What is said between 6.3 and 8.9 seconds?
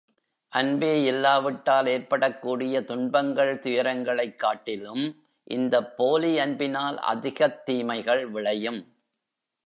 அன்பினால் அதிகத் தீமைகள் விளையும்.